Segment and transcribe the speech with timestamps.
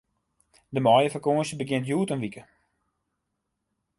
[0.75, 2.43] De maaiefakânsje begjint hjoed in wike.